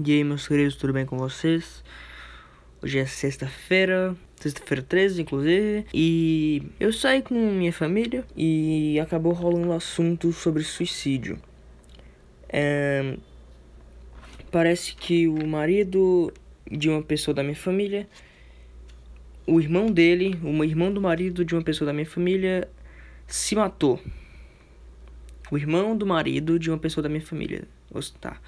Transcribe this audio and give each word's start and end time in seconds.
E 0.00 0.12
aí, 0.12 0.22
meus 0.22 0.46
queridos, 0.46 0.76
tudo 0.76 0.92
bem 0.92 1.04
com 1.04 1.18
vocês? 1.18 1.82
Hoje 2.80 3.00
é 3.00 3.04
sexta-feira, 3.04 4.14
sexta-feira 4.36 4.80
13, 4.80 5.22
inclusive, 5.22 5.86
e 5.92 6.62
eu 6.78 6.92
saí 6.92 7.20
com 7.20 7.34
minha 7.34 7.72
família 7.72 8.24
e 8.36 9.00
acabou 9.00 9.32
rolando 9.32 9.66
um 9.66 9.72
assunto 9.72 10.32
sobre 10.32 10.62
suicídio. 10.62 11.36
É... 12.48 13.16
Parece 14.52 14.94
que 14.94 15.26
o 15.26 15.44
marido 15.44 16.32
de 16.70 16.88
uma 16.88 17.02
pessoa 17.02 17.34
da 17.34 17.42
minha 17.42 17.56
família, 17.56 18.08
o 19.48 19.60
irmão 19.60 19.90
dele, 19.90 20.38
o 20.44 20.62
irmão 20.62 20.92
do 20.92 21.00
marido 21.00 21.44
de 21.44 21.56
uma 21.56 21.62
pessoa 21.62 21.86
da 21.86 21.92
minha 21.92 22.06
família, 22.06 22.70
se 23.26 23.56
matou. 23.56 24.00
O 25.50 25.58
irmão 25.58 25.96
do 25.96 26.06
marido 26.06 26.56
de 26.56 26.70
uma 26.70 26.78
pessoa 26.78 27.02
da 27.02 27.08
minha 27.08 27.20
família, 27.20 27.64
tá, 28.20 28.40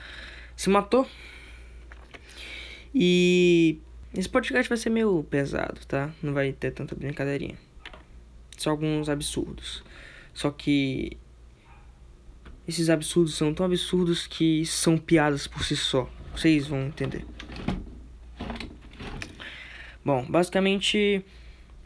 se 0.55 0.71
matou 0.71 1.09
e 2.95 3.79
esse 4.13 4.29
podcast 4.29 4.69
vai 4.69 4.77
ser 4.77 4.91
meio 4.91 5.23
pesado, 5.25 5.81
tá? 5.87 6.11
Não 6.23 6.33
vai 6.33 6.53
ter 6.53 6.73
tanta 6.73 6.95
brincadeirinha. 6.95 7.57
Só 8.57 8.71
alguns 8.71 9.09
absurdos. 9.09 9.85
Só 10.35 10.51
que 10.51 11.17
esses 12.67 12.91
absurdos 12.91 13.35
são 13.35 13.55
tão 13.55 13.67
absurdos 13.67 14.27
que 14.27 14.67
são 14.67 14.99
piadas 14.99 15.47
por 15.47 15.65
si 15.65 15.77
só. 15.77 16.11
Vocês 16.35 16.67
vão 16.67 16.87
entender. 16.87 17.25
Bom, 20.05 20.25
basicamente 20.29 21.25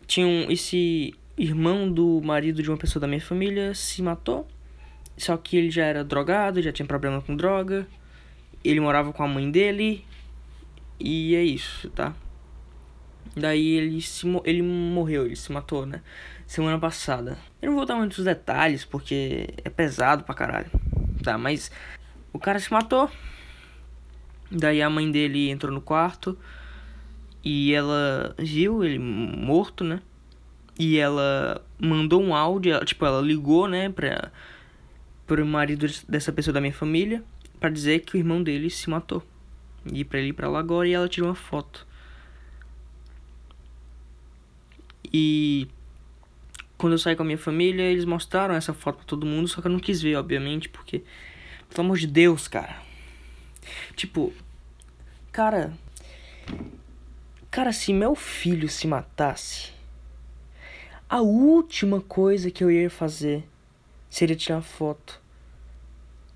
tinha 0.06 0.26
um, 0.26 0.50
esse 0.50 1.14
irmão 1.36 1.90
do 1.90 2.20
marido 2.22 2.62
de 2.62 2.70
uma 2.70 2.76
pessoa 2.76 3.00
da 3.00 3.06
minha 3.06 3.20
família 3.20 3.74
se 3.74 4.00
matou. 4.02 4.46
Só 5.16 5.36
que 5.36 5.56
ele 5.56 5.70
já 5.70 5.84
era 5.84 6.02
drogado, 6.02 6.62
já 6.62 6.72
tinha 6.72 6.86
problema 6.86 7.20
com 7.20 7.36
droga. 7.36 7.86
Ele 8.64 8.80
morava 8.80 9.12
com 9.12 9.22
a 9.22 9.28
mãe 9.28 9.50
dele 9.50 10.04
e 10.98 11.34
é 11.34 11.42
isso, 11.42 11.90
tá? 11.90 12.14
Daí 13.36 13.74
ele 13.76 14.00
se 14.00 14.26
ele 14.44 14.62
morreu, 14.62 15.26
ele 15.26 15.36
se 15.36 15.50
matou, 15.50 15.84
né? 15.84 16.02
Semana 16.46 16.78
passada. 16.78 17.36
Eu 17.60 17.70
não 17.70 17.76
vou 17.76 17.86
dar 17.86 17.96
muitos 17.96 18.24
detalhes 18.24 18.84
porque 18.84 19.48
é 19.64 19.70
pesado 19.70 20.24
pra 20.24 20.34
caralho. 20.34 20.70
Tá, 21.22 21.36
mas 21.36 21.70
o 22.32 22.38
cara 22.38 22.60
se 22.60 22.72
matou. 22.72 23.10
Daí 24.50 24.80
a 24.80 24.90
mãe 24.90 25.10
dele 25.10 25.50
entrou 25.50 25.72
no 25.72 25.80
quarto 25.80 26.38
e 27.42 27.74
ela 27.74 28.34
viu 28.38 28.84
ele 28.84 28.98
morto, 28.98 29.82
né? 29.82 30.00
E 30.78 30.98
ela 30.98 31.64
mandou 31.78 32.22
um 32.22 32.34
áudio, 32.34 32.72
ela, 32.72 32.84
tipo, 32.84 33.04
ela 33.04 33.20
ligou, 33.20 33.68
né, 33.68 33.88
pra, 33.88 34.32
pro 35.26 35.46
marido 35.46 35.86
dessa 36.08 36.32
pessoa 36.32 36.52
da 36.52 36.60
minha 36.60 36.72
família 36.72 37.22
para 37.60 37.70
dizer 37.70 38.00
que 38.00 38.16
o 38.16 38.18
irmão 38.18 38.42
dele 38.42 38.68
se 38.70 38.90
matou 38.90 39.22
ir 39.92 40.04
para 40.04 40.18
ele 40.18 40.32
para 40.32 40.48
lá 40.48 40.58
agora 40.58 40.88
e 40.88 40.92
ela 40.92 41.08
tirou 41.08 41.28
uma 41.28 41.34
foto. 41.34 41.86
E 45.12 45.68
quando 46.76 46.94
eu 46.94 46.98
saí 46.98 47.14
com 47.14 47.22
a 47.22 47.26
minha 47.26 47.38
família, 47.38 47.82
eles 47.82 48.04
mostraram 48.04 48.54
essa 48.54 48.74
foto 48.74 48.96
para 48.96 49.06
todo 49.06 49.26
mundo, 49.26 49.48
só 49.48 49.60
que 49.60 49.66
eu 49.66 49.72
não 49.72 49.78
quis 49.78 50.02
ver, 50.02 50.16
obviamente, 50.16 50.68
porque 50.68 51.02
pelo 51.68 51.86
amor 51.86 51.98
de 51.98 52.06
Deus, 52.06 52.48
cara. 52.48 52.82
Tipo, 53.94 54.32
cara, 55.32 55.72
cara, 57.50 57.72
se 57.72 57.92
meu 57.92 58.14
filho 58.14 58.68
se 58.68 58.86
matasse, 58.86 59.72
a 61.08 61.20
última 61.20 62.00
coisa 62.00 62.50
que 62.50 62.64
eu 62.64 62.70
ia 62.70 62.90
fazer 62.90 63.44
seria 64.10 64.36
tirar 64.36 64.62
foto. 64.62 65.20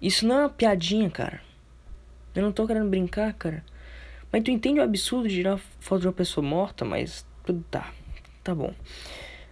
Isso 0.00 0.26
não 0.26 0.36
é 0.36 0.38
uma 0.40 0.48
piadinha, 0.48 1.10
cara. 1.10 1.47
Eu 2.38 2.44
não 2.44 2.52
tô 2.52 2.68
querendo 2.68 2.88
brincar, 2.88 3.32
cara. 3.32 3.64
Mas 4.30 4.44
tu 4.44 4.52
entende 4.52 4.78
o 4.78 4.82
absurdo 4.84 5.28
de 5.28 5.34
tirar 5.34 5.58
foto 5.80 6.02
de 6.02 6.06
uma 6.06 6.12
pessoa 6.12 6.46
morta, 6.46 6.84
mas 6.84 7.26
tudo 7.44 7.64
tá. 7.68 7.92
Tá 8.44 8.54
bom. 8.54 8.72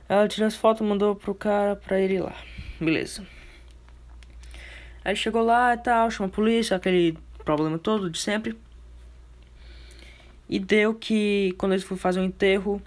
Ela 0.08 0.28
tirou 0.28 0.46
as 0.46 0.54
fotos, 0.54 0.86
mandou 0.86 1.16
pro 1.16 1.34
cara 1.34 1.74
pra 1.74 1.98
ele 2.00 2.14
ir 2.14 2.20
lá. 2.20 2.36
Beleza. 2.80 3.26
Aí 5.04 5.16
chegou 5.16 5.42
lá 5.42 5.74
e 5.74 5.78
tal, 5.78 6.08
chamou 6.12 6.30
a 6.30 6.32
polícia, 6.32 6.76
aquele 6.76 7.18
problema 7.44 7.76
todo 7.76 8.08
de 8.08 8.20
sempre. 8.20 8.56
E 10.48 10.60
deu 10.60 10.94
que 10.94 11.56
quando 11.58 11.72
eles 11.72 11.82
foram 11.82 11.98
fazer 11.98 12.20
o 12.20 12.22
um 12.22 12.26
enterro, 12.26 12.80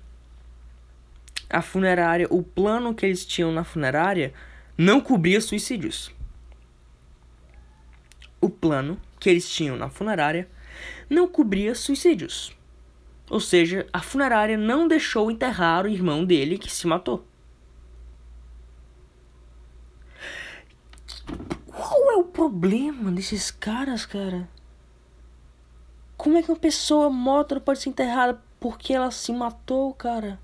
a 1.50 1.62
funerária, 1.62 2.26
o 2.30 2.42
plano 2.42 2.96
que 2.96 3.06
eles 3.06 3.26
tinham 3.26 3.52
na 3.52 3.66
funerária 3.66 4.34
não 4.78 5.02
cobria 5.02 5.42
suicídios. 5.42 6.10
O 8.40 8.50
plano 8.50 8.98
que 9.20 9.30
eles 9.30 9.50
tinham 9.50 9.76
na 9.76 9.90
funerária 9.90 10.48
não 11.10 11.28
cobria 11.28 11.76
suicídios. 11.76 12.56
Ou 13.30 13.40
seja, 13.40 13.88
a 13.94 14.02
funerária 14.02 14.58
não 14.58 14.88
deixou 14.88 15.30
enterrar 15.30 15.86
o 15.86 15.90
irmão 15.90 16.26
dele 16.26 16.58
que 16.58 16.72
se 16.72 16.88
matou. 16.88 17.26
Qual 21.68 22.12
é 22.12 22.16
o 22.16 22.24
problema 22.24 23.12
desses 23.12 23.52
caras, 23.52 24.06
cara? 24.06 24.50
Como 26.18 26.38
é 26.38 26.44
que 26.44 26.52
uma 26.52 26.58
pessoa 26.58 27.10
morta 27.10 27.56
não 27.56 27.62
pode 27.62 27.80
ser 27.80 27.90
enterrada 27.90 28.42
porque 28.60 28.94
ela 28.94 29.12
se 29.12 29.32
matou, 29.32 29.94
cara? 29.94 30.40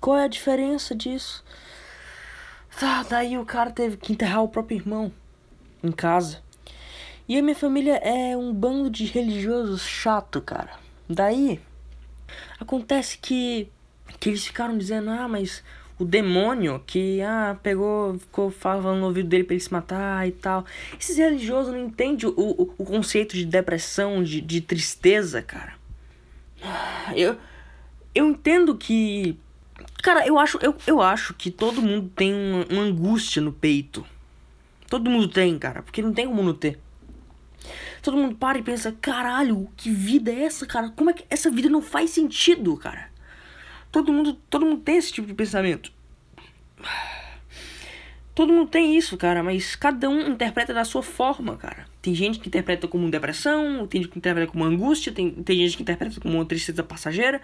Qual 0.00 0.16
é 0.16 0.24
a 0.24 0.28
diferença 0.28 0.94
disso? 0.94 1.42
Tá, 2.78 3.02
daí 3.02 3.38
o 3.38 3.46
cara 3.46 3.70
teve 3.70 3.96
que 3.96 4.12
enterrar 4.12 4.42
o 4.42 4.48
próprio 4.48 4.76
irmão 4.76 5.12
em 5.82 5.90
casa. 5.90 6.43
E 7.26 7.38
a 7.38 7.42
minha 7.42 7.56
família 7.56 7.94
é 7.96 8.36
um 8.36 8.52
bando 8.52 8.90
de 8.90 9.06
religiosos 9.06 9.82
chato, 9.82 10.42
cara. 10.42 10.72
Daí 11.08 11.60
acontece 12.60 13.18
que 13.18 13.68
que 14.20 14.28
eles 14.28 14.44
ficaram 14.46 14.76
dizendo: 14.76 15.10
"Ah, 15.10 15.26
mas 15.26 15.64
o 15.98 16.04
demônio 16.04 16.82
que 16.86 17.22
ah, 17.22 17.56
pegou, 17.62 18.18
ficou 18.18 18.50
falando 18.50 19.00
no 19.00 19.06
ouvido 19.06 19.28
dele 19.28 19.44
para 19.44 19.54
ele 19.54 19.62
se 19.62 19.72
matar 19.72 20.28
e 20.28 20.32
tal". 20.32 20.66
Esses 21.00 21.16
religiosos 21.16 21.72
não 21.72 21.86
entendem 21.86 22.28
o, 22.28 22.34
o, 22.36 22.74
o 22.78 22.84
conceito 22.84 23.34
de 23.34 23.46
depressão, 23.46 24.22
de, 24.22 24.40
de 24.42 24.60
tristeza, 24.60 25.40
cara. 25.40 25.74
Eu 27.16 27.36
eu 28.14 28.28
entendo 28.28 28.76
que 28.76 29.38
cara, 30.02 30.26
eu 30.26 30.38
acho 30.38 30.58
eu, 30.60 30.74
eu 30.86 31.00
acho 31.00 31.32
que 31.32 31.50
todo 31.50 31.80
mundo 31.80 32.10
tem 32.14 32.34
uma, 32.34 32.66
uma 32.70 32.82
angústia 32.82 33.40
no 33.40 33.52
peito. 33.52 34.04
Todo 34.90 35.10
mundo 35.10 35.28
tem, 35.28 35.58
cara, 35.58 35.82
porque 35.82 36.02
não 36.02 36.12
tem 36.12 36.26
como 36.26 36.42
não 36.42 36.54
ter. 36.54 36.78
Todo 38.02 38.16
mundo 38.16 38.36
para 38.36 38.58
e 38.58 38.62
pensa, 38.62 38.92
caralho, 39.00 39.68
que 39.76 39.90
vida 39.90 40.30
é 40.30 40.44
essa, 40.44 40.66
cara? 40.66 40.90
Como 40.90 41.10
é 41.10 41.12
que 41.12 41.24
essa 41.30 41.50
vida 41.50 41.68
não 41.68 41.80
faz 41.80 42.10
sentido, 42.10 42.76
cara? 42.76 43.10
Todo 43.90 44.12
mundo, 44.12 44.34
todo 44.50 44.66
mundo 44.66 44.82
tem 44.82 44.96
esse 44.96 45.12
tipo 45.12 45.26
de 45.26 45.34
pensamento. 45.34 45.92
Todo 48.34 48.52
mundo 48.52 48.68
tem 48.68 48.96
isso, 48.96 49.16
cara, 49.16 49.44
mas 49.44 49.76
cada 49.76 50.10
um 50.10 50.32
interpreta 50.32 50.74
da 50.74 50.84
sua 50.84 51.04
forma, 51.04 51.56
cara. 51.56 51.86
Tem 52.02 52.12
gente 52.14 52.40
que 52.40 52.48
interpreta 52.48 52.88
como 52.88 53.08
depressão, 53.08 53.86
tem 53.86 54.02
gente 54.02 54.10
que 54.10 54.18
interpreta 54.18 54.50
como 54.50 54.64
angústia, 54.64 55.12
tem, 55.12 55.30
tem 55.30 55.58
gente 55.58 55.76
que 55.76 55.82
interpreta 55.82 56.20
como 56.20 56.34
uma 56.34 56.44
tristeza 56.44 56.82
passageira, 56.82 57.40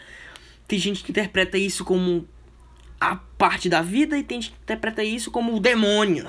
tem 0.67 0.81
gente 0.81 1.05
que 1.05 1.13
interpreta 1.13 1.57
isso 1.57 1.85
como 1.85 2.27
a 3.01 3.15
parte 3.17 3.69
da 3.69 3.81
vida 3.81 4.19
e 4.19 4.25
tem 4.25 4.43
gente 4.43 4.51
que 4.51 4.63
interpreta 4.63 5.05
isso 5.05 5.31
como 5.31 5.55
o 5.55 5.61
demônio. 5.61 6.29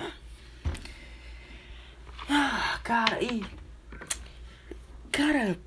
Ah, 2.29 2.79
cara, 2.83 3.21
e 3.21 3.43
Cara. 5.11 5.57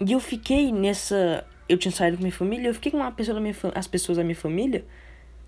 E 0.00 0.12
eu 0.12 0.20
fiquei 0.20 0.72
nessa. 0.72 1.46
Eu 1.68 1.78
tinha 1.78 1.92
saído 1.92 2.16
com 2.16 2.22
minha 2.22 2.34
família, 2.34 2.68
eu 2.68 2.74
fiquei 2.74 2.90
com 2.90 2.98
uma 2.98 3.12
pessoa 3.12 3.34
da 3.34 3.40
minha 3.40 3.54
as 3.74 3.86
pessoas 3.86 4.18
da 4.18 4.24
minha 4.24 4.36
família 4.36 4.84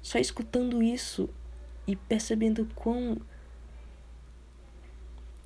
só 0.01 0.19
escutando 0.19 0.83
isso 0.83 1.31
e 1.87 1.97
percebendo 1.97 2.69
quão. 2.75 3.17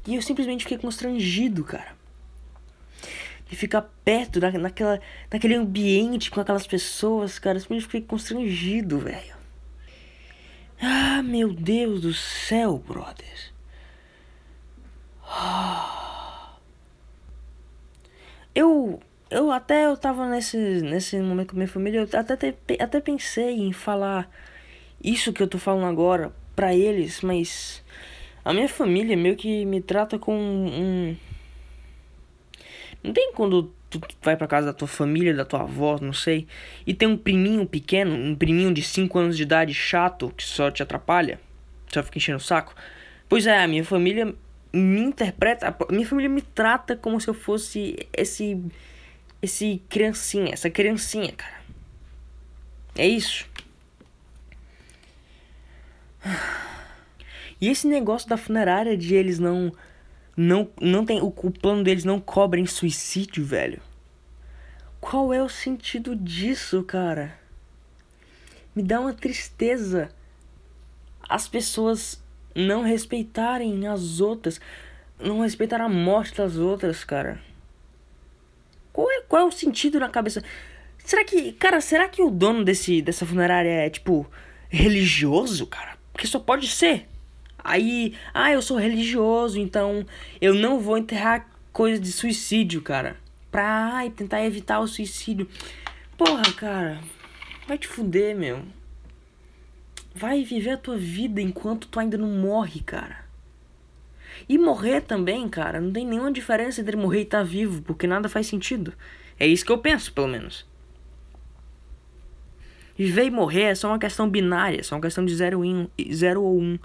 E 0.06 0.14
eu 0.14 0.22
simplesmente 0.22 0.64
fiquei 0.64 0.78
constrangido, 0.78 1.64
cara. 1.64 1.97
De 3.46 3.56
ficar 3.56 3.82
perto 4.05 4.40
da, 4.40 4.50
naquela, 4.52 5.00
naquele 5.32 5.55
ambiente 5.55 6.31
com 6.31 6.40
aquelas 6.40 6.67
pessoas, 6.67 7.38
cara. 7.38 7.56
Eu 7.56 7.61
simplesmente 7.61 7.87
fiquei 7.87 8.02
constrangido, 8.02 8.99
velho. 8.99 9.37
Ah, 10.81 11.23
meu 11.23 11.52
Deus 11.52 12.00
do 12.00 12.12
céu, 12.12 12.78
brother. 12.78 13.52
Ah. 15.25 15.98
Eu 18.55 19.00
eu 19.31 19.50
até 19.50 19.87
eu 19.87 19.97
tava 19.97 20.27
nesse, 20.29 20.56
nesse 20.56 21.19
momento 21.21 21.50
com 21.50 21.56
minha 21.56 21.69
família, 21.69 22.00
eu 22.00 22.19
até, 22.19 22.55
até 22.81 23.00
pensei 23.00 23.59
em 23.59 23.73
falar 23.73 24.31
isso 25.03 25.33
que 25.33 25.43
eu 25.43 25.47
tô 25.47 25.59
falando 25.59 25.87
agora 25.87 26.33
pra 26.56 26.75
eles, 26.75 27.21
mas 27.21 27.85
a 28.45 28.53
minha 28.53 28.69
família 28.69 29.17
meio 29.17 29.37
que 29.37 29.65
me 29.65 29.81
trata 29.81 30.19
com 30.19 30.35
um. 30.37 31.17
Não 33.03 33.12
tem 33.12 33.33
quando 33.33 33.73
tu 33.91 34.00
vai 34.23 34.37
pra 34.37 34.47
casa 34.47 34.69
da 34.69 34.73
tua 34.73 34.89
família, 34.89 35.35
da 35.35 35.45
tua 35.45 35.62
avó, 35.62 35.99
não 36.00 36.12
sei, 36.12 36.47
e 36.87 36.93
tem 36.95 37.06
um 37.06 37.17
priminho 37.17 37.67
pequeno, 37.67 38.15
um 38.15 38.35
priminho 38.35 38.73
de 38.73 38.83
5 38.83 39.19
anos 39.19 39.37
de 39.37 39.43
idade 39.43 39.73
chato 39.75 40.33
que 40.37 40.43
só 40.43 40.71
te 40.71 40.83
atrapalha, 40.83 41.39
só 41.93 42.03
fica 42.03 42.19
enchendo 42.19 42.39
o 42.39 42.41
saco. 42.41 42.75
Pois 43.29 43.47
é, 43.47 43.62
a 43.62 43.69
minha 43.69 43.85
família 43.85 44.35
me 44.73 45.00
interpreta, 45.00 45.75
minha 45.91 46.06
família 46.06 46.29
me 46.29 46.43
trata 46.43 46.97
como 46.97 47.20
se 47.20 47.29
eu 47.29 47.35
fosse 47.35 48.06
esse 48.12 48.62
esse 49.41 49.81
criancinha, 49.88 50.53
essa 50.53 50.69
criancinha, 50.69 51.32
cara. 51.32 51.59
É 52.97 53.06
isso. 53.06 53.49
E 57.61 57.69
esse 57.69 57.87
negócio 57.87 58.29
da 58.29 58.37
funerária 58.37 58.97
de 58.97 59.15
eles 59.15 59.38
não 59.38 59.73
não 60.37 60.69
não 60.81 61.05
tem 61.05 61.21
o, 61.21 61.26
o 61.26 61.50
plano 61.50 61.82
deles 61.82 62.05
não 62.05 62.21
cobrem 62.21 62.67
suicídio, 62.67 63.44
velho. 63.44 63.81
Qual 65.00 65.32
é 65.32 65.43
o 65.43 65.49
sentido 65.49 66.14
disso, 66.14 66.82
cara? 66.82 67.38
Me 68.75 68.82
dá 68.82 69.00
uma 69.00 69.14
tristeza 69.14 70.09
as 71.29 71.47
pessoas 71.47 72.23
não 72.58 72.82
respeitarem 72.82 73.87
as 73.87 74.20
outras, 74.20 74.60
não 75.20 75.40
respeitar 75.40 75.81
a 75.81 75.88
morte 75.88 76.37
das 76.37 76.56
outras, 76.56 77.05
cara. 77.05 77.40
Qual 78.93 79.08
é, 79.10 79.20
qual 79.22 79.43
é 79.43 79.44
o 79.44 79.52
sentido 79.52 80.00
na 80.00 80.08
cabeça? 80.08 80.43
Será 80.99 81.25
que, 81.25 81.52
cara, 81.52 81.81
será 81.81 82.08
que 82.08 82.20
o 82.20 82.31
dono 82.31 82.64
desse 82.64 83.00
dessa 83.00 83.25
funerária 83.25 83.70
é 83.70 83.88
tipo 83.88 84.26
religioso, 84.69 85.66
cara? 85.66 85.96
Porque 86.12 86.26
só 86.26 86.40
pode 86.40 86.66
ser. 86.66 87.06
Aí, 87.62 88.14
ah, 88.34 88.50
eu 88.50 88.61
sou 88.61 88.76
religioso, 88.76 89.58
então 89.58 90.04
eu 90.40 90.54
não 90.54 90.81
vou 90.81 90.99
enterrar 90.99 91.49
coisa 91.72 92.00
de 92.00 92.11
suicídio, 92.11 92.82
cara. 92.82 93.16
Pra 93.50 93.93
ai, 93.94 94.11
tentar 94.11 94.44
evitar 94.44 94.81
o 94.81 94.88
suicídio. 94.88 95.49
Porra, 96.16 96.52
cara. 96.56 97.00
Vai 97.66 97.78
te 97.78 97.87
fuder, 97.87 98.37
meu. 98.37 98.62
Vai 100.14 100.43
viver 100.43 100.70
a 100.70 100.76
tua 100.76 100.96
vida 100.96 101.40
enquanto 101.40 101.88
tu 101.88 102.00
ainda 102.00 102.19
não 102.19 102.28
morre, 102.28 102.81
cara. 102.81 103.28
E 104.49 104.58
morrer 104.58 105.00
também, 105.02 105.49
cara, 105.49 105.81
não 105.81 105.93
tem 105.93 106.06
nenhuma 106.06 106.32
diferença 106.32 106.81
entre 106.81 106.96
morrer 106.96 107.20
e 107.20 107.22
estar 107.22 107.38
tá 107.38 107.44
vivo, 107.44 107.82
porque 107.82 108.06
nada 108.06 108.28
faz 108.28 108.46
sentido. 108.46 108.93
É 109.38 109.46
isso 109.46 109.64
que 109.64 109.72
eu 109.72 109.78
penso, 109.78 110.12
pelo 110.12 110.28
menos. 110.28 110.66
Viver 112.96 113.25
e 113.25 113.31
morrer 113.31 113.62
é 113.62 113.75
só 113.75 113.88
uma 113.88 113.99
questão 113.99 114.28
binária, 114.28 114.81
é 114.81 114.82
só 114.82 114.96
uma 114.96 115.00
questão 115.00 115.25
de 115.25 115.34
zero, 115.34 115.64
in, 115.64 115.88
zero 116.12 116.43
ou 116.43 116.61
um. 116.61 116.78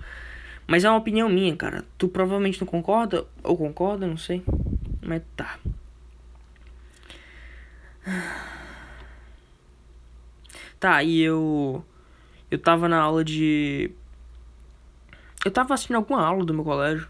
Mas 0.67 0.85
é 0.85 0.89
uma 0.89 0.97
opinião 0.97 1.27
minha, 1.27 1.55
cara. 1.55 1.83
Tu 1.97 2.07
provavelmente 2.07 2.61
não 2.61 2.67
concorda, 2.67 3.25
ou 3.43 3.57
concorda, 3.57 4.05
não 4.05 4.17
sei. 4.17 4.43
Mas 5.01 5.21
tá. 5.35 5.59
Tá, 10.79 11.01
e 11.01 11.21
eu 11.21 11.85
eu 12.53 12.59
tava 12.59 12.87
na 12.87 13.01
aula 13.01 13.23
de. 13.23 13.89
Eu 15.43 15.49
tava 15.49 15.73
assistindo 15.73 15.95
alguma 15.95 16.23
aula 16.23 16.45
do 16.45 16.53
meu 16.53 16.63
colégio. 16.63 17.09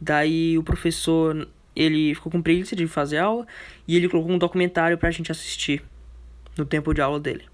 Daí 0.00 0.58
o 0.58 0.64
professor, 0.64 1.46
ele 1.76 2.12
ficou 2.12 2.32
com 2.32 2.42
preguiça 2.42 2.74
de 2.74 2.84
fazer 2.88 3.18
aula 3.18 3.46
e 3.86 3.96
ele 3.96 4.08
colocou 4.08 4.32
um 4.32 4.38
documentário 4.38 4.98
pra 4.98 5.12
gente 5.12 5.30
assistir 5.30 5.84
no 6.58 6.66
tempo 6.66 6.92
de 6.92 7.00
aula 7.00 7.20
dele. 7.20 7.44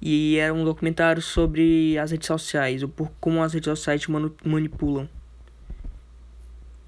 E 0.00 0.36
era 0.36 0.54
um 0.54 0.64
documentário 0.64 1.20
sobre 1.20 1.98
as 1.98 2.12
redes 2.12 2.28
sociais, 2.28 2.84
o 2.84 2.88
por 2.88 3.10
como 3.18 3.42
as 3.42 3.52
redes 3.52 3.66
sociais 3.68 4.00
te 4.00 4.08
manipulam. 4.44 5.08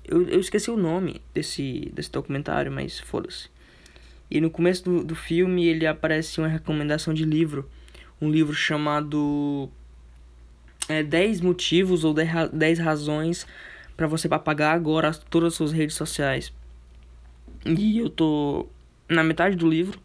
Eu, 0.04 0.22
eu 0.28 0.38
esqueci 0.38 0.70
o 0.70 0.76
nome 0.76 1.20
desse, 1.34 1.90
desse 1.92 2.12
documentário, 2.12 2.70
mas 2.70 3.00
foda-se. 3.00 3.50
E 4.30 4.40
no 4.40 4.50
começo 4.50 4.84
do, 4.84 5.02
do 5.02 5.16
filme 5.16 5.66
ele 5.66 5.84
aparece 5.84 6.38
uma 6.38 6.46
recomendação 6.46 7.12
de 7.12 7.24
livro 7.24 7.68
um 8.20 8.30
livro 8.30 8.54
chamado 8.54 9.70
é, 10.88 11.02
10 11.02 11.40
motivos 11.40 12.04
ou 12.04 12.14
10 12.14 12.78
razões 12.78 13.46
para 13.96 14.06
você 14.06 14.28
apagar 14.30 14.74
agora 14.74 15.12
todas 15.12 15.52
as 15.52 15.54
suas 15.54 15.72
redes 15.72 15.96
sociais. 15.96 16.52
E 17.64 17.98
eu 17.98 18.08
tô 18.08 18.66
na 19.08 19.24
metade 19.24 19.56
do 19.56 19.68
livro. 19.68 20.00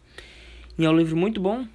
E 0.76 0.84
é 0.84 0.90
um 0.90 0.96
livro 0.96 1.16
muito 1.16 1.40
bom. 1.40 1.66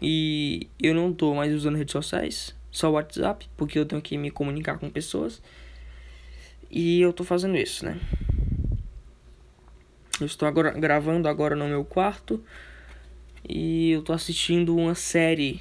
E 0.00 0.68
eu 0.82 0.94
não 0.94 1.12
tô 1.12 1.34
mais 1.34 1.54
usando 1.54 1.76
redes 1.76 1.92
sociais, 1.92 2.54
só 2.70 2.90
WhatsApp, 2.90 3.48
porque 3.56 3.78
eu 3.78 3.86
tenho 3.86 4.02
que 4.02 4.18
me 4.18 4.30
comunicar 4.30 4.78
com 4.78 4.90
pessoas. 4.90 5.42
E 6.70 7.00
eu 7.00 7.12
tô 7.12 7.24
fazendo 7.24 7.56
isso, 7.56 7.84
né? 7.84 7.98
Eu 10.20 10.26
estou 10.26 10.48
agora 10.48 10.70
gravando 10.70 11.28
agora 11.28 11.54
no 11.54 11.68
meu 11.68 11.84
quarto 11.84 12.42
e 13.46 13.90
eu 13.90 14.02
tô 14.02 14.14
assistindo 14.14 14.74
uma 14.74 14.94
série 14.94 15.60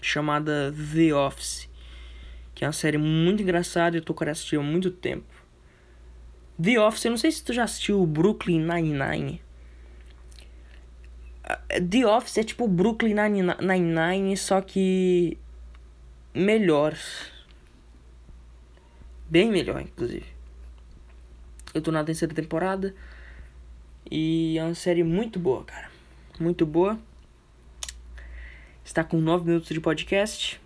chamada 0.00 0.72
The 0.72 1.14
Office, 1.14 1.68
que 2.54 2.64
é 2.64 2.66
uma 2.66 2.72
série 2.72 2.98
muito 2.98 3.42
engraçada 3.42 3.96
e 3.96 4.00
eu 4.00 4.04
tô 4.04 4.14
querendo 4.14 4.32
assistir 4.32 4.56
há 4.56 4.62
muito 4.62 4.90
tempo. 4.90 5.26
The 6.62 6.78
Office, 6.80 7.04
eu 7.04 7.10
não 7.10 7.18
sei 7.18 7.30
se 7.30 7.42
tu 7.42 7.52
já 7.52 7.64
assistiu 7.64 8.04
Brooklyn 8.06 8.60
Nine-Nine. 8.60 9.40
Ah, 11.44 11.58
The 11.80 12.06
Office 12.06 12.38
é 12.38 12.44
tipo 12.44 12.68
Brooklyn 12.68 13.14
Nine-Nine, 13.14 14.36
só 14.36 14.60
que 14.60 15.38
melhor. 16.34 16.96
Bem 19.28 19.50
melhor, 19.50 19.80
inclusive. 19.80 20.26
Eu 21.72 21.80
tô 21.80 21.90
na 21.90 22.04
terceira 22.04 22.34
temporada. 22.34 22.94
E 24.10 24.58
é 24.58 24.64
uma 24.64 24.74
série 24.74 25.04
muito 25.04 25.38
boa, 25.38 25.64
cara. 25.64 25.88
Muito 26.38 26.66
boa 26.66 26.98
está 28.90 29.04
com 29.04 29.20
9 29.20 29.44
minutos 29.46 29.68
de 29.68 29.80
podcast. 29.80 30.60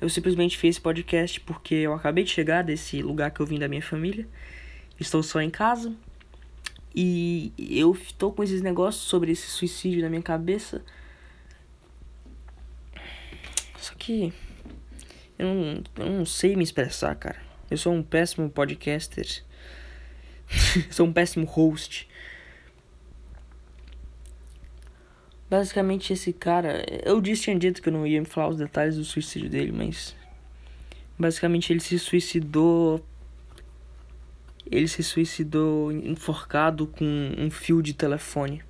Eu 0.00 0.08
simplesmente 0.08 0.56
fiz 0.56 0.76
esse 0.76 0.80
podcast 0.80 1.38
porque 1.40 1.74
eu 1.74 1.92
acabei 1.92 2.24
de 2.24 2.30
chegar 2.30 2.62
desse 2.62 3.02
lugar 3.02 3.30
que 3.30 3.40
eu 3.40 3.46
vim 3.46 3.58
da 3.58 3.68
minha 3.68 3.82
família. 3.82 4.26
Estou 4.98 5.22
só 5.22 5.42
em 5.42 5.50
casa. 5.50 5.94
E 6.94 7.52
eu 7.58 7.92
estou 7.92 8.32
com 8.32 8.42
esses 8.42 8.62
negócios 8.62 9.04
sobre 9.04 9.30
esse 9.32 9.46
suicídio 9.48 10.00
na 10.00 10.08
minha 10.08 10.22
cabeça. 10.22 10.82
Só 13.76 13.94
que 13.94 14.32
eu 15.38 15.46
não, 15.46 15.84
eu 15.98 16.10
não 16.10 16.24
sei 16.24 16.56
me 16.56 16.64
expressar, 16.64 17.14
cara. 17.14 17.40
Eu 17.70 17.76
sou 17.76 17.92
um 17.92 18.02
péssimo 18.02 18.48
podcaster. 18.48 19.44
sou 20.90 21.06
um 21.06 21.12
péssimo 21.12 21.44
host. 21.44 22.08
Basicamente, 25.52 26.14
esse 26.14 26.32
cara. 26.32 26.82
Eu 27.04 27.20
disse, 27.20 27.42
tinha 27.42 27.58
dito 27.58 27.82
que 27.82 27.90
eu 27.90 27.92
não 27.92 28.06
ia 28.06 28.18
me 28.18 28.26
falar 28.26 28.48
os 28.48 28.56
detalhes 28.56 28.96
do 28.96 29.04
suicídio 29.04 29.50
dele, 29.50 29.70
mas. 29.70 30.16
Basicamente, 31.18 31.70
ele 31.70 31.80
se 31.80 31.98
suicidou. 31.98 33.04
Ele 34.64 34.88
se 34.88 35.02
suicidou 35.02 35.92
enforcado 35.92 36.86
com 36.86 37.04
um 37.36 37.50
fio 37.50 37.82
de 37.82 37.92
telefone. 37.92 38.62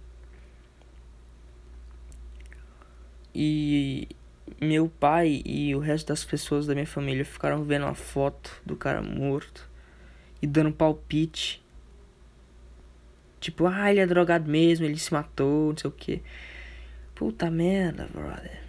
E 3.33 4.09
meu 4.61 4.89
pai 4.89 5.41
e 5.47 5.77
o 5.77 5.79
resto 5.79 6.09
das 6.09 6.25
pessoas 6.25 6.67
da 6.67 6.75
minha 6.75 6.85
família 6.85 7.25
ficaram 7.25 7.63
vendo 7.63 7.87
a 7.87 7.95
foto 7.95 8.61
do 8.67 8.75
cara 8.75 9.01
morto 9.01 9.71
e 10.43 10.49
dando 10.49 10.73
palpite. 10.73 11.63
Tipo, 13.39 13.69
ah, 13.69 13.89
ele 13.89 14.01
é 14.01 14.07
drogado 14.07 14.51
mesmo, 14.51 14.85
ele 14.85 14.99
se 14.99 15.13
matou, 15.13 15.71
não 15.71 15.77
sei 15.77 15.89
o 15.89 15.93
que. 15.93 16.21
Puta 17.23 17.49
merda, 17.49 18.09
brother. 18.13 18.61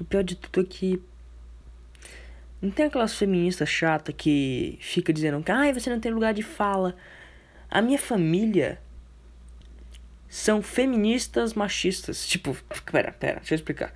O 0.00 0.02
pior 0.02 0.24
de 0.24 0.34
tudo 0.34 0.60
é 0.60 0.68
que. 0.68 1.00
Não 2.60 2.68
tem 2.68 2.86
aquelas 2.86 3.14
feministas 3.14 3.68
chata 3.68 4.12
que 4.12 4.76
fica 4.80 5.12
dizendo 5.12 5.40
que 5.40 5.52
ai, 5.52 5.72
você 5.72 5.88
não 5.88 6.00
tem 6.00 6.10
lugar 6.10 6.34
de 6.34 6.42
fala. 6.42 6.96
A 7.70 7.80
minha 7.80 7.96
família 7.96 8.80
são 10.28 10.60
feministas 10.60 11.54
machistas. 11.54 12.26
Tipo, 12.26 12.56
pera, 12.90 13.12
pera, 13.12 13.36
deixa 13.36 13.54
eu 13.54 13.56
explicar. 13.56 13.94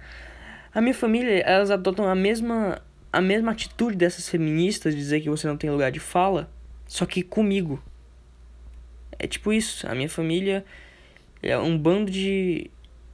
A 0.73 0.81
minha 0.81 0.95
família, 0.95 1.41
elas 1.41 1.73
adotam 1.73 2.09
a 2.09 2.15
mesma 2.15 2.81
a 3.13 3.21
mesma 3.21 3.51
atitude 3.51 3.97
dessas 3.97 4.29
feministas 4.29 4.95
de 4.95 5.01
dizer 5.01 5.21
que 5.21 5.29
você 5.29 5.49
não 5.49 5.57
tem 5.57 5.69
lugar 5.69 5.91
de 5.91 5.99
fala, 5.99 6.49
só 6.87 7.05
que 7.05 7.25
comigo. 7.25 7.83
É 9.19 9.27
tipo 9.27 9.53
isso, 9.53 9.85
a 9.91 9.97
minha 9.97 10.09
família 10.09 10.65
é 11.43 11.57
um 11.59 11.77
bando 11.77 12.11
de, 12.11 12.71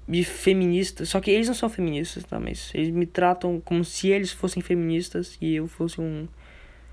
de 0.09 0.25
feministas. 0.25 1.09
Só 1.09 1.21
que 1.21 1.31
eles 1.31 1.49
não 1.49 1.55
são 1.55 1.69
feministas, 1.69 2.25
tá? 2.25 2.39
Mas 2.39 2.71
eles 2.75 2.91
me 2.91 3.07
tratam 3.07 3.61
como 3.61 3.85
se 3.85 4.09
eles 4.09 4.33
fossem 4.33 4.63
feministas 4.63 5.37
e 5.41 5.57
eu 5.57 5.67
fosse 5.67 6.01
um, 6.01 6.27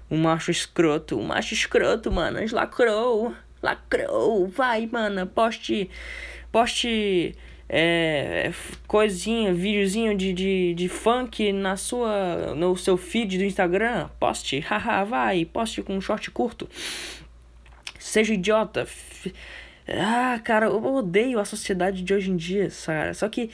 um 0.10 0.18
macho 0.18 0.52
escroto. 0.52 1.18
Um 1.18 1.24
macho 1.24 1.54
escroto, 1.54 2.12
mano. 2.12 2.40
Lacrou. 2.52 3.34
Lacrou. 3.62 4.48
Vai, 4.48 4.88
mano. 4.88 5.26
Poste. 5.28 5.90
Poste. 6.52 7.36
É, 7.72 8.52
coisinha, 8.88 9.54
videozinho 9.54 10.18
de, 10.18 10.34
de, 10.34 10.74
de 10.74 10.90
funk 10.90 11.54
na 11.54 11.78
sua, 11.78 12.56
no 12.56 12.76
seu 12.76 12.98
feed 12.98 13.38
do 13.38 13.44
Instagram, 13.44 14.10
poste, 14.20 14.58
haha, 14.68 15.04
vai, 15.04 15.46
poste 15.46 15.84
com 15.84 15.96
um 15.96 16.02
short 16.02 16.32
curto. 16.32 16.68
Seja 18.00 18.34
idiota. 18.34 18.88
Ah, 19.92 20.40
cara, 20.44 20.68
eu 20.68 20.84
odeio 20.96 21.40
a 21.40 21.46
sociedade 21.46 22.02
de 22.02 22.14
hoje 22.14 22.30
em 22.32 22.38
dia, 22.38 22.70
cara. 22.86 23.14
Só 23.14 23.28
que 23.28 23.50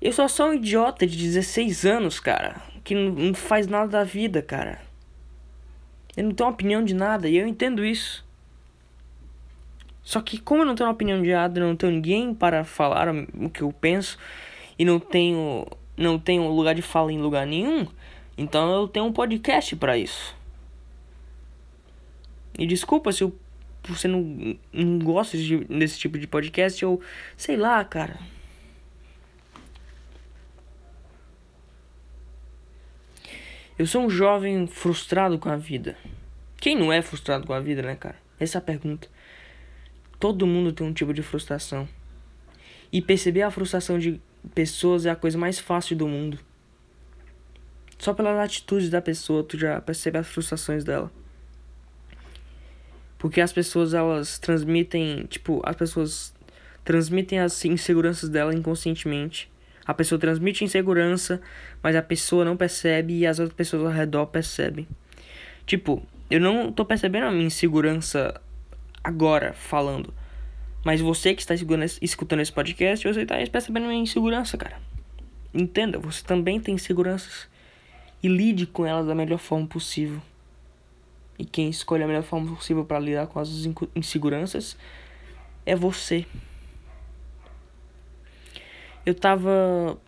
eu 0.00 0.12
só 0.12 0.28
sou 0.28 0.48
um 0.48 0.54
idiota 0.54 1.06
de 1.06 1.16
16 1.16 1.84
anos, 1.84 2.20
cara. 2.20 2.56
que 2.82 2.94
não 2.94 3.34
faz 3.34 3.66
nada 3.66 3.88
da 3.88 4.04
vida, 4.04 4.42
cara. 4.42 4.80
Ele 6.16 6.28
não 6.28 6.46
uma 6.46 6.52
opinião 6.52 6.84
de 6.84 6.94
nada 6.94 7.28
e 7.28 7.36
eu 7.36 7.46
entendo 7.46 7.84
isso. 7.84 8.24
Só 10.02 10.20
que 10.20 10.38
como 10.38 10.62
eu 10.62 10.66
não 10.66 10.74
tenho 10.74 10.90
opinião 10.90 11.22
de 11.22 11.32
nada, 11.32 11.60
não 11.60 11.74
tenho 11.74 11.92
ninguém 11.92 12.34
para 12.34 12.62
falar 12.62 13.08
o 13.08 13.48
que 13.48 13.62
eu 13.62 13.72
penso 13.72 14.18
e 14.78 14.84
não 14.84 15.00
tenho 15.00 15.66
não 15.96 16.18
tenho 16.18 16.48
lugar 16.48 16.74
de 16.74 16.82
fala 16.82 17.12
em 17.12 17.18
lugar 17.18 17.46
nenhum, 17.46 17.86
então 18.36 18.72
eu 18.74 18.88
tenho 18.88 19.06
um 19.06 19.12
podcast 19.12 19.76
para 19.76 19.96
isso. 19.96 20.34
E 22.58 22.66
desculpa 22.66 23.12
se 23.12 23.22
eu, 23.22 23.34
você 23.86 24.08
não, 24.08 24.56
não 24.72 24.98
gosta 24.98 25.36
de, 25.36 25.64
desse 25.64 25.98
tipo 25.98 26.18
de 26.18 26.26
podcast 26.26 26.84
ou 26.84 27.00
sei 27.36 27.56
lá, 27.56 27.84
cara. 27.84 28.18
Eu 33.76 33.86
sou 33.86 34.02
um 34.02 34.10
jovem 34.10 34.66
frustrado 34.66 35.38
com 35.38 35.48
a 35.48 35.56
vida. 35.56 35.96
Quem 36.56 36.76
não 36.76 36.92
é 36.92 37.02
frustrado 37.02 37.46
com 37.46 37.52
a 37.52 37.60
vida, 37.60 37.82
né, 37.82 37.96
cara? 37.96 38.16
Essa 38.38 38.58
é 38.58 38.60
a 38.60 38.62
pergunta. 38.62 39.08
Todo 40.18 40.46
mundo 40.46 40.72
tem 40.72 40.86
um 40.86 40.92
tipo 40.92 41.12
de 41.12 41.22
frustração. 41.22 41.88
E 42.92 43.02
perceber 43.02 43.42
a 43.42 43.50
frustração 43.50 43.98
de 43.98 44.20
pessoas 44.54 45.04
é 45.06 45.10
a 45.10 45.16
coisa 45.16 45.36
mais 45.36 45.58
fácil 45.58 45.96
do 45.96 46.06
mundo. 46.06 46.38
Só 47.98 48.14
pelas 48.14 48.38
atitudes 48.38 48.88
da 48.88 49.02
pessoa 49.02 49.42
tu 49.42 49.58
já 49.58 49.80
percebe 49.80 50.18
as 50.18 50.28
frustrações 50.28 50.84
dela. 50.84 51.10
Porque 53.24 53.40
as 53.40 53.54
pessoas 53.54 53.94
elas 53.94 54.38
transmitem, 54.38 55.24
tipo, 55.30 55.62
as 55.64 55.74
pessoas 55.74 56.34
transmitem 56.84 57.38
as 57.38 57.64
inseguranças 57.64 58.28
dela 58.28 58.54
inconscientemente 58.54 59.48
a 59.86 59.92
pessoa 59.92 60.18
transmite 60.18 60.64
insegurança, 60.64 61.40
mas 61.82 61.94
a 61.94 62.02
pessoa 62.02 62.44
não 62.44 62.56
percebe 62.56 63.18
e 63.18 63.26
as 63.26 63.38
outras 63.38 63.54
pessoas 63.54 63.84
ao 63.84 63.90
redor 63.90 64.26
percebem. 64.26 64.88
Tipo, 65.66 66.02
eu 66.30 66.40
não 66.40 66.72
tô 66.72 66.84
percebendo 66.84 67.26
a 67.26 67.30
minha 67.30 67.46
insegurança 67.46 68.40
agora 69.02 69.52
falando. 69.52 70.12
Mas 70.82 71.00
você 71.00 71.34
que 71.34 71.42
está 71.42 71.54
escutando 71.54 72.40
esse 72.40 72.52
podcast, 72.52 73.06
você 73.06 73.22
está 73.22 73.36
percebendo 73.50 73.84
a 73.84 73.88
minha 73.88 74.02
insegurança, 74.02 74.56
cara. 74.56 74.78
Entenda, 75.52 75.98
você 75.98 76.24
também 76.24 76.58
tem 76.60 76.74
inseguranças. 76.74 77.46
E 78.22 78.28
lide 78.28 78.66
com 78.66 78.86
elas 78.86 79.06
da 79.06 79.14
melhor 79.14 79.38
forma 79.38 79.66
possível. 79.66 80.20
E 81.38 81.44
quem 81.44 81.68
escolhe 81.68 82.02
a 82.02 82.06
melhor 82.06 82.22
forma 82.22 82.54
possível 82.54 82.84
para 82.84 82.98
lidar 82.98 83.26
com 83.26 83.40
as 83.40 83.48
inseguranças 83.96 84.76
é 85.66 85.74
você 85.74 86.26
eu 89.06 89.14
tava 89.14 89.98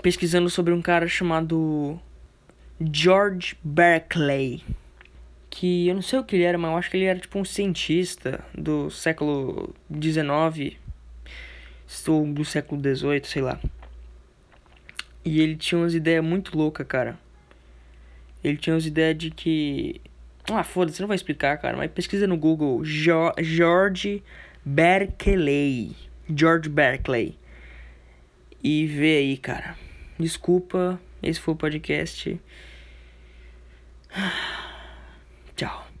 pesquisando 0.00 0.48
sobre 0.48 0.72
um 0.72 0.80
cara 0.80 1.06
chamado 1.06 2.00
George 2.80 3.56
Berkeley. 3.62 4.64
Que 5.50 5.88
eu 5.88 5.94
não 5.94 6.02
sei 6.02 6.18
o 6.18 6.24
que 6.24 6.36
ele 6.36 6.44
era, 6.44 6.56
mas 6.56 6.70
eu 6.70 6.76
acho 6.78 6.90
que 6.90 6.96
ele 6.96 7.04
era 7.04 7.18
tipo 7.18 7.38
um 7.38 7.44
cientista 7.44 8.42
do 8.56 8.90
século 8.90 9.74
XIX 9.92 10.78
ou 12.08 12.26
do 12.26 12.44
século 12.44 12.80
XVIII, 12.80 13.24
sei 13.24 13.42
lá. 13.42 13.60
E 15.22 15.40
ele 15.40 15.56
tinha 15.56 15.78
umas 15.78 15.94
ideias 15.94 16.24
muito 16.24 16.56
loucas, 16.56 16.86
cara. 16.86 17.18
Ele 18.42 18.56
tinha 18.56 18.74
umas 18.74 18.86
ideias 18.86 19.18
de 19.18 19.30
que. 19.30 20.00
Ah, 20.50 20.64
foda-se, 20.64 21.00
não 21.00 21.08
vai 21.08 21.14
explicar, 21.14 21.56
cara. 21.58 21.76
Mas 21.76 21.90
pesquisa 21.90 22.26
no 22.26 22.36
Google 22.36 22.84
jo 22.84 23.32
George 23.40 24.22
Berkeley. 24.64 25.94
George 26.28 26.68
Berkeley. 26.68 27.38
E 28.62 28.86
vê 28.86 29.18
aí, 29.18 29.36
cara. 29.36 29.76
Desculpa, 30.18 31.00
esse 31.22 31.40
foi 31.40 31.54
o 31.54 31.56
podcast. 31.56 32.40
Tchau. 35.56 35.91